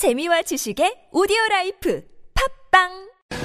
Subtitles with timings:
[0.00, 2.00] 재미와 지식의 오디오 라이프
[2.70, 2.88] 팟빵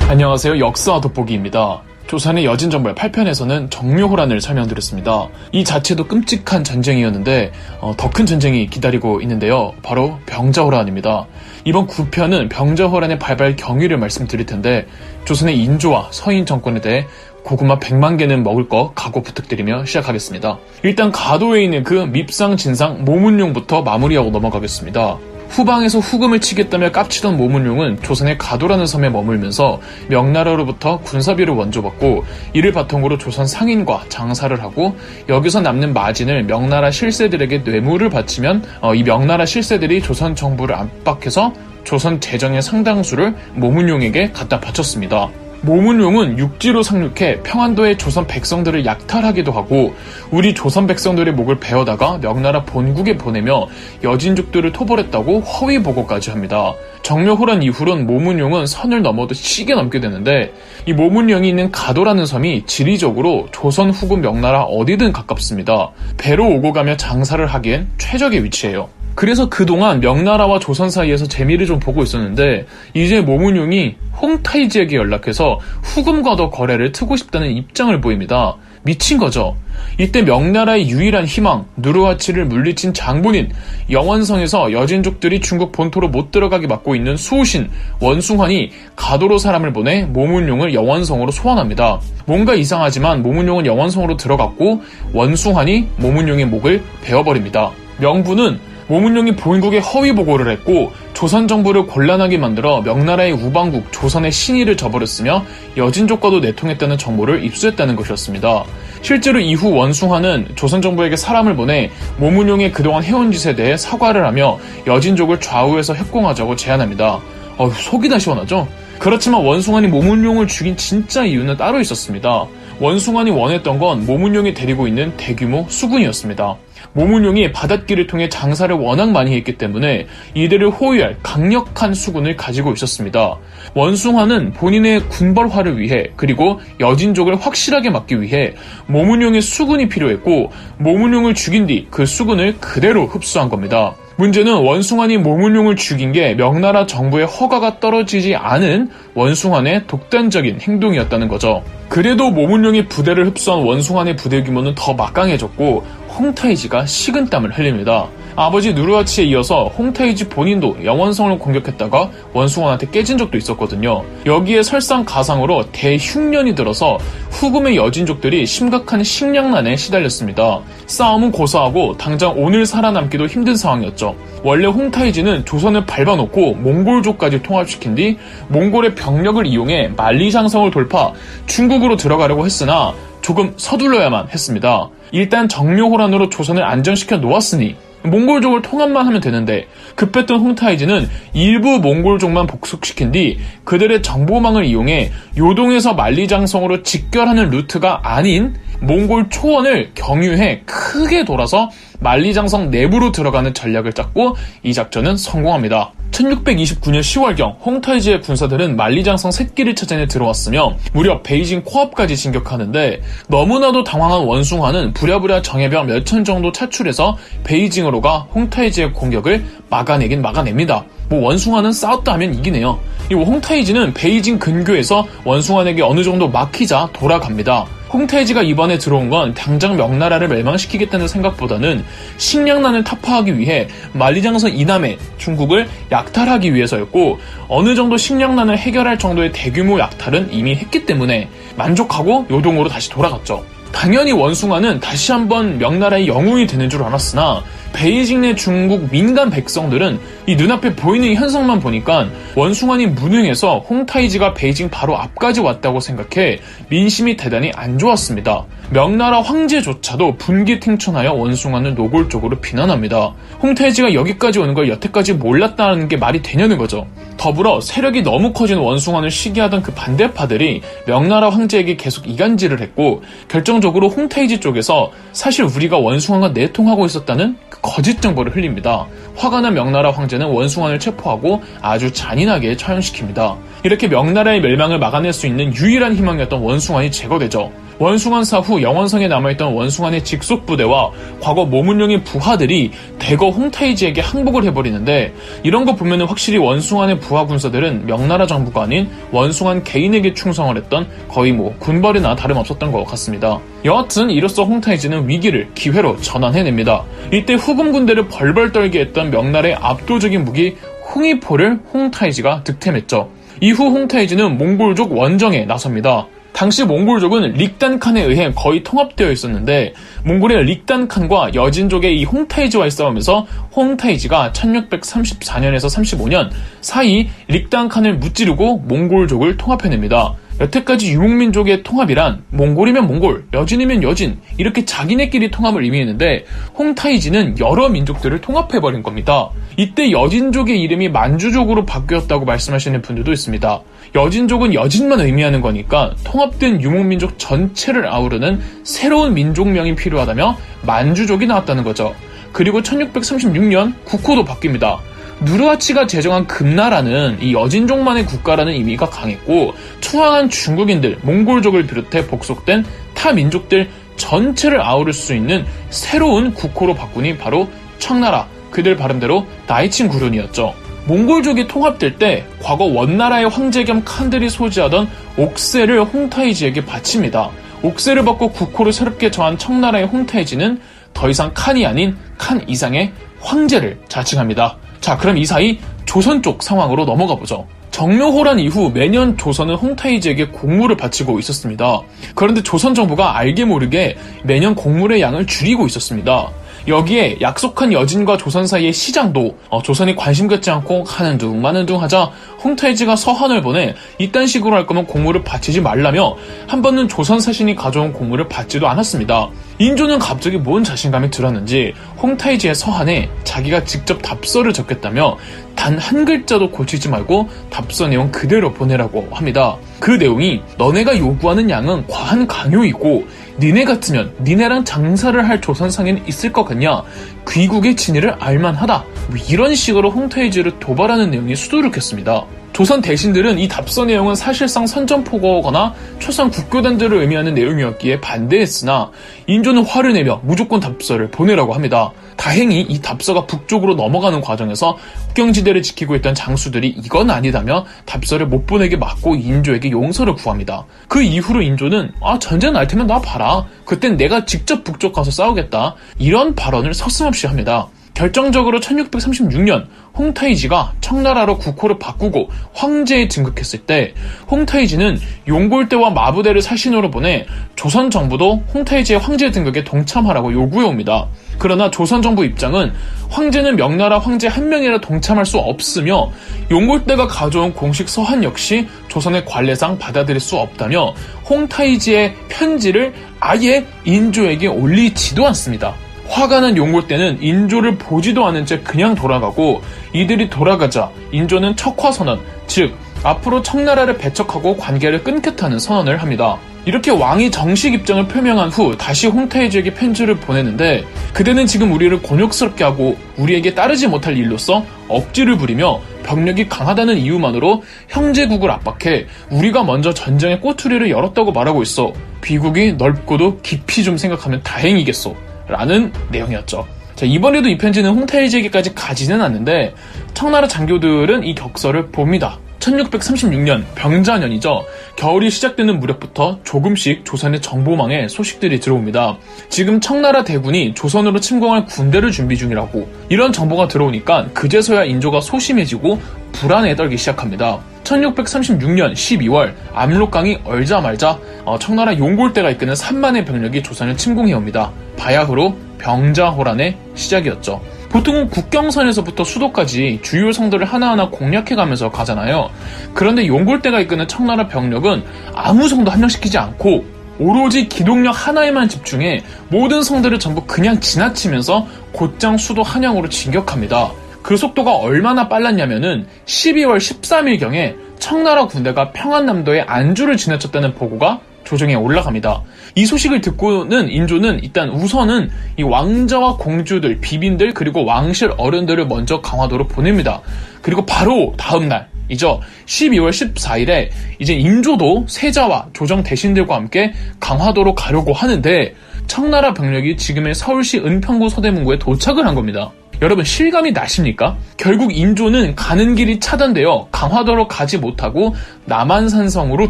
[0.10, 0.58] 안녕하세요.
[0.60, 1.82] 역사 돋보기입니다.
[2.08, 5.28] 조선의 여진정벌 8편에서는 정묘호란을 설명드렸습니다.
[5.52, 9.74] 이 자체도 끔찍한 전쟁이었는데 어, 더 큰 전쟁이 기다리고 있는데요.
[9.84, 11.28] 바로 병자호란입니다.
[11.66, 14.88] 이번 9편은 병자호란의 발발 경위를 말씀드릴 텐데
[15.26, 17.06] 조선의 인조와 서인 정권에 대해
[17.44, 20.60] 고구마 100만 개는 먹을 거 각오 부탁드리며 시작하겠습니다.
[20.84, 25.18] 일단 가도에 있는 그 밉상 진상 모문용부터 마무리하고 넘어가겠습니다.
[25.56, 33.48] 후방에서 후금을 치겠다며 깝치던 모문용은 조선의 가도라는 섬에 머물면서 명나라로부터 군사비를 원조받고 이를 바탕으로 조선
[33.48, 34.98] 상인과 장사를 하고
[35.30, 41.54] 여기서 남는 마진을 명나라 실세들에게 뇌물을 바치면 어, 이 명나라 실세들이 조선 정부를 압박해서
[41.86, 45.30] 조선 재정의 상당수를 모문용에게 갖다 바쳤습니다.
[45.62, 49.94] 모문용은 육지로 상륙해 평안도의 조선 백성들을 약탈하기도 하고
[50.32, 53.68] 우리 조선 백성들의 목을 베어다가 명나라 본국에 보내며
[54.04, 56.74] 여진족들을 토벌했다고 허위 보고까지 합니다.
[57.02, 60.54] 정묘호란 이후론 모문용은 선을 넘어도 시게 넘게 되는데
[60.86, 65.92] 이 모문용이 있는 가도라는 섬이 지리적으로 조선 후금 명나라 어디든 가깝습니다.
[66.18, 68.95] 배로 오고 가며 장사를 하기엔 최적의 위치예요.
[69.16, 76.92] 그래서 그동안 명나라와 조선 사이에서 재미를 좀 보고 있었는데 이제 모문용이 홍타이지에게 연락해서 후금과도 거래를
[76.92, 78.56] 트고 싶다는 입장을 보입니다.
[78.84, 79.56] 미친 거죠.
[79.98, 83.52] 이때 명나라의 유일한 희망, 누르하치를 물리친 장본인,
[83.90, 87.70] 영원성에서 여진족들이 중국 본토로 못 들어가게 막고 있는 수호신,
[88.00, 92.00] 원숭환이 가도로 사람을 보내 모문용을 영원성으로 소환합니다.
[92.28, 97.72] 뭔가 이상하지만 모문용은 영원성으로 들어갔고 원숭환이 모문용의 목을 베어버립니다.
[98.00, 105.44] 명부는 모문용이 본국에 허위 보고를 했고 조선 정부를 곤란하게 만들어 명나라의 우방국 조선의 신의를 저버렸으며
[105.78, 108.64] 여진족과도 내통했다는 정보를 입수했다는 것이었습니다.
[109.02, 115.40] 실제로 이후 원숭아는 조선 정부에게 사람을 보내 모문용의 그동안 해온 짓에 대해 사과를 하며 여진족을
[115.40, 117.20] 좌우해서 협공하자고 제안합니다.
[117.58, 118.68] 어, 속이 다 시원하죠?
[119.00, 122.46] 그렇지만 원숭아이 모문용을 죽인 진짜 이유는 따로 있었습니다.
[122.80, 126.58] 원숭아이 원했던 건 모문용이 데리고 있는 대규모 수군이었습니다.
[126.94, 133.38] 모문용이 바닷길을 통해 장사를 워낙 많이 했기 때문에 이들을 호위할 강력한 수군을 가지고 있었습니다.
[133.74, 138.54] 원숭아는 본인의 군벌화를 위해 그리고 여진족을 확실하게 막기 위해
[138.88, 143.96] 모문용의 수군이 필요했고 모문용을 죽인 뒤 그 수군을 그대로 흡수한 겁니다.
[144.18, 151.64] 문제는 원숭아이 모문용을 죽인 게 명나라 정부의 허가가 떨어지지 않은 원숭아의 독단적인 행동이었다는 거죠.
[151.90, 155.84] 그래도 모문용이 부대를 흡수한 원숭아의 부대 규모는 더 막강해졌고
[156.18, 158.08] 홍타이지가 식은땀을 흘립니다.
[158.38, 164.04] 아버지 누르하치에 이어서 홍타이지 본인도 영원성을 공격했다가 원숭아한테 깨진 적도 있었거든요.
[164.26, 166.98] 여기에 설상가상으로 대흉년이 들어서
[167.32, 170.60] 후금의 여진족들이 심각한 식량난에 시달렸습니다.
[170.86, 174.16] 싸움은 고사하고 당장 오늘 살아남기도 힘든 상황이었죠.
[174.44, 178.18] 원래 홍타이지는 조선을 밟아놓고 몽골족까지 통합시킨 뒤
[178.50, 181.14] 몽골의 병력을 이용해 만리장성을 돌파
[181.48, 184.90] 중국으로 들어가려고 했으나 조금 서둘러야만 했습니다.
[185.12, 193.40] 일단 정묘호란으로 조선을 안정시켜 놓았으니 몽골족을 통합만 하면 되는데 급했던 홍타이즈는 일부 몽골족만 복속시킨 뒤
[193.64, 203.12] 그들의 정보망을 이용해 요동에서 만리장성으로 직결하는 루트가 아닌 몽골 초원을 경유해 크게 돌아서 만리장성 내부로
[203.12, 205.94] 들어가는 전략을 짰고 이 작전은 성공합니다.
[206.16, 214.94] 1629년 10월경 홍타이지의 군사들은 만리장성 셋길을 찾아내 들어왔으며 무려 베이징 코앞까지 진격하는데 너무나도 당황한 원숭아는
[214.94, 220.86] 부랴부랴 정예병 몇 천 정도 차출해서 베이징으로 가 홍타이지의 공격을 막아내긴 막아냅니다.
[221.10, 222.80] 뭐 원숭아는 싸웠다 하면 이기네요.
[223.12, 227.66] 이 홍타이지는 베이징 근교에서 원숭아에게 어느 정도 막히자 돌아갑니다.
[227.96, 231.86] 홍태지가 이번에 들어온 건 당장 명나라를 멸망시키겠다는 생각보다는
[232.18, 240.34] 식량난을 타파하기 위해 만리장성 이남의 중국을 약탈하기 위해서였고 어느 정도 식량난을 해결할 정도의 대규모 약탈은
[240.34, 243.46] 이미 했기 때문에 만족하고 요동으로 다시 돌아갔죠.
[243.72, 247.44] 당연히 원숭아는 다시 한번 명나라의 영웅이 되는 줄 알았으나
[247.76, 254.98] 베이징 내 중국 민간 백성들은 이 눈앞에 보이는 현상만 보니까 원숭아이 무능해서 홍타이지가 베이징 바로
[254.98, 256.40] 앞까지 왔다고 생각해
[256.70, 258.46] 민심이 대단히 안 좋았습니다.
[258.72, 263.14] 명나라 황제조차도 분기탱천하여 원숭아는 노골적으로 비난합니다.
[263.44, 266.88] 홍타이지가 여기까지 오는 걸 여태까지 몰랐다는 게 말이 되냐는 거죠.
[267.18, 274.40] 더불어 세력이 너무 커진 원숭아를 시기하던 그 반대파들이 명나라 황제에게 계속 이간질을 했고 결정적으로 홍타이지
[274.40, 278.86] 쪽에서 사실 우리가 원숭아가 내통하고 있었다는 그 거짓 정보를 흘립니다.
[279.16, 283.38] 화가 난 명나라 황제는 원숭아를 체포하고 아주 잔인하게 처형시킵니다.
[283.64, 287.52] 이렇게 명나라의 멸망을 막아낼 수 있는 유일한 희망이었던 원숭아이 제거되죠.
[287.78, 295.14] 원숭안 사 후 영원성에 남아있던 원숭안의 직속 부대와 과거 모문령의 부하들이 대거 홍타이지에게 항복을 해버리는데
[295.44, 301.34] 이런 거 보면 확실히 원숭안의 부하 군사들은 명나라 정부가 아닌 원숭안 개인에게 충성을 했던 거의
[301.34, 303.40] 뭐 군벌이나 다름없었던 것 같습니다.
[303.66, 306.84] 여하튼 이로써 홍타이지는 위기를 기회로 전환해냅니다.
[307.12, 310.56] 이때 후금 군대를 벌벌 떨게 했던 명나라의 압도적인 무기
[310.94, 313.10] 홍이포를 홍타이지가 득템했죠.
[313.42, 316.08] 이후 홍타이지는 몽골족 원정에 나섭니다.
[316.36, 319.74] 당시 몽골족은 릭단칸에 의해 거의 통합되어 있었는데
[320.04, 326.30] 몽골의 릭단칸과 여진족의 이 홍타이지와의 싸움에서 홍타이지가 1634년에서 35년
[326.60, 330.16] 사이 릭단칸을 무찌르고 몽골족을 통합해냅니다.
[330.40, 336.26] 여태까지 유목민족의 통합이란 몽골이면 몽골, 여진이면 여진 이렇게 자기네끼리 통합을 의미했는데
[336.58, 339.30] 홍타이지는 여러 민족들을 통합해버린 겁니다.
[339.56, 343.62] 이때 여진족의 이름이 만주족으로 바뀌었다고 말씀하시는 분들도 있습니다.
[343.96, 351.96] 여진족은 여진만 의미하는 거니까 통합된 유목민족 전체를 아우르는 새로운 민족명이 필요하다며 만주족이 나왔다는 거죠.
[352.34, 354.80] 그리고 1636년 국호도 바뀝니다.
[355.22, 363.70] 누르하치가 제정한 금나라는 이 여진족만의 국가라는 의미가 강했고 투항한 중국인들, 몽골족을 비롯해 복속된 타 민족들
[363.96, 370.54] 전체를 아우를 수 있는 새로운 국호로 바꾸니 바로 청나라, 그들 발음대로 나이친 구륜이었죠.
[370.88, 374.88] 몽골족이 통합될 때 과거 원나라의 황제 겸 칸들이 소지하던
[375.18, 377.32] 옥세를 홍타이지에게 바칩니다.
[377.64, 380.60] 옥세를 받고 국호를 새롭게 정한 청나라의 홍타이지는
[380.94, 384.58] 더 이상 칸이 아닌 칸 이상의 황제를 자칭합니다.
[384.86, 387.48] 자, 그럼 이 사이 조선 쪽 상황으로 넘어가 보죠.
[387.72, 391.82] 정묘호란 이후 매년 조선은 홍타이지에게 곡물을 바치고 있었습니다.
[392.14, 396.30] 그런데 조선 정부가 알게 모르게 매년 곡물의 양을 줄이고 있었습니다.
[396.68, 401.82] 여기에 약속한 여진과 조선 사이의 시장도 어, 조선이 관심 갖지 않고 하는 둥 마는 둥
[401.82, 402.12] 하자
[402.44, 406.16] 홍타이지가 서한을 보내 이딴 식으로 할 거면 공물을 바치지 말라며
[406.48, 409.30] 한 번은 조선 사신이 가져온 공물을 받지도 않았습니다.
[409.60, 415.18] 인조는 갑자기 뭔 자신감이 들었는지 홍타이지의 서한에 자기가 직접 답서를 적겠다며
[415.56, 419.58] 단 한 글자도 고치지 말고 답서 내용 그대로 보내라고 합니다.
[419.80, 423.06] 그 내용이 너네가 요구하는 양은 과한 강요이고
[423.40, 426.84] 니네 같으면 니네랑 장사를 할 조선상에는 있을 것 같냐?
[427.30, 428.86] 귀국의 진위를 알만하다.
[429.10, 432.26] 뭐 이런 식으로 홍타이지를 도발하는 내용이 수두룩했습니다.
[432.56, 438.92] 조선 대신들은 이 답서 내용은 사실상 선전포고거나 초선 국교단들을 의미하는 내용이었기에 반대했으나
[439.28, 441.92] 인조는 화를 내며 무조건 답서를 보내라고 합니다.
[442.16, 448.78] 다행히 이 답서가 북쪽으로 넘어가는 과정에서 국경지대를 지키고 있던 장수들이 이건 아니다며 답서를 못 보내게
[448.78, 450.66] 막고 인조에게 용서를 구합니다.
[450.88, 453.46] 그 이후로 인조는 아 전쟁 날 테면 나 봐라.
[453.66, 455.76] 그땐 내가 직접 북쪽 가서 싸우겠다.
[456.00, 457.68] 이런 발언을 서슴없이 합니다.
[457.96, 463.94] 결정적으로 1636년 홍타이지가 청나라로 국호를 바꾸고 황제에 등극했을 때
[464.30, 467.26] 홍타이지는 용골대와 마부대를 사신으로 보내
[467.56, 471.08] 조선 정부도 홍타이지의 황제 등극에 동참하라고 요구해 옵니다.
[471.40, 472.74] 그러나 조선 정부 입장은
[473.10, 476.12] 황제는 명나라 황제 한 명이라 동참할 수 없으며
[476.52, 480.94] 용골대가 가져온 공식 서한 역시 조선의 관례상 받아들일 수 없다며
[481.30, 485.85] 홍타이지의 편지를 아예 인조에게 올리지도 않습니다.
[486.08, 489.62] 화가 난 용골 때는 인조를 보지도 않은 채 그냥 돌아가고
[489.94, 492.74] 이들이 돌아가자 인조는 척화선언, 즉
[493.04, 496.38] 앞으로 청나라를 배척하고 관계를 끊겠다는 선언을 합니다.
[496.66, 502.98] 이렇게 왕이 정식 입장을 표명한 후 다시 홍태이지에게 편지를 보내는데 그대는 지금 우리를 곤욕스럽게 하고
[503.18, 510.90] 우리에게 따르지 못할 일로서 억지를 부리며 병력이 강하다는 이유만으로 형제국을 압박해 우리가 먼저 전쟁의 꼬투리를
[510.90, 511.94] 열었다고 말하고 있어.
[512.24, 515.35] 귀국이 넓고도 깊이 좀 생각하면 다행이겠소.
[515.48, 516.66] 라는 내용이었죠.
[516.96, 519.76] 자, 이번에도 이 편지는 홍타이지에게까지 가지는 않는데
[520.14, 522.40] 청나라 장교들은 이 격서를 봅니다.
[522.66, 524.66] 1636년 병자년이죠.
[524.96, 529.18] 겨울이 시작되는 무렵부터 조금씩 조선의 정보망에 소식들이 들어옵니다.
[529.50, 536.76] 지금 청나라 대군이 조선으로 침공할 군대를 준비 중이라고 이런 정보가 들어오니까 그제서야 인조가 소심해지고 불안에
[536.76, 537.60] 떨기 시작합니다.
[537.84, 544.72] 1636년 12월 압록강이 얼자말자 어, 청나라 용골대가 이끄는 3만의 병력이 조선을 침공해옵니다.
[544.98, 547.75] 바야흐로 병자호란의 시작이었죠.
[547.96, 552.50] 보통은 국경선에서부터 수도까지 주요 성들을 하나하나 공략해가면서 가잖아요.
[552.94, 555.02] 그런데 용골대가 이끄는 청나라 병력은
[555.34, 556.84] 아무 성도 함령시키지 않고
[557.20, 563.94] 오로지 기동력 하나에만 집중해 모든 성들을 전부 그냥 지나치면서 곧장 수도 한양으로 진격합니다.
[564.22, 572.42] 그 속도가 얼마나 빨랐냐면은 12월 13일경에 청나라 군대가 평안남도의 안주를 지나쳤다는 보고가 조정에 올라갑니다.
[572.76, 579.68] 이 소식을 듣고는 인조는 일단 우선은 이 왕자와 공주들, 비빈들 그리고 왕실 어른들을 먼저 강화도로
[579.68, 580.22] 보냅니다.
[580.62, 582.42] 그리고 바로 다음 날 이죠.
[582.66, 588.76] 12월 14일에 이제 인조도 세자와 조정 대신들과 함께 강화도로 가려고 하는데
[589.08, 592.72] 청나라 병력이 지금의 서울시 은평구 서대문구에 도착을 한 겁니다.
[593.02, 594.38] 여러분 실감이 나십니까?
[594.58, 598.36] 결국 인조는 가는 길이 차단되어 강화도로 가지 못하고
[598.66, 599.70] 남한산성으로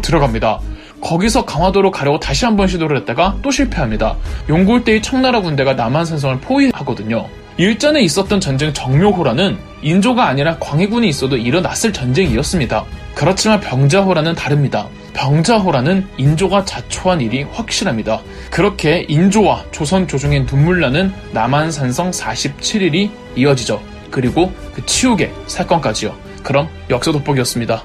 [0.00, 0.60] 들어갑니다.
[1.06, 4.16] 거기서 강화도로 가려고 다시 한 번 시도를 했다가 또 실패합니다.
[4.48, 7.26] 용골 때의 청나라 군대가 남한산성을 포위하거든요.
[7.58, 12.84] 일전에 있었던 전쟁 정묘호라는 인조가 아니라 광해군이 있어도 일어났을 전쟁이었습니다.
[13.14, 14.88] 그렇지만 병자호라는 다릅니다.
[15.14, 18.20] 병자호라는 인조가 자초한 일이 확실합니다.
[18.50, 23.80] 그렇게 인조와 조선 조정의 눈물 나는 남한산성 47일이 이어지죠.
[24.10, 26.14] 그리고 그 치욕의 사건까지요.
[26.42, 27.84] 그럼 역사 돋보기였습니다.